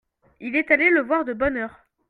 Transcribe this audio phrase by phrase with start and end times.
[0.39, 1.85] Il était allé le voir de bonne heure.